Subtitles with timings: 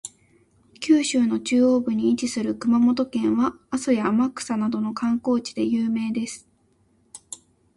[0.79, 6.49] 九州の中央部に位置する熊本県は、阿蘇や天草などの観光地で有名です。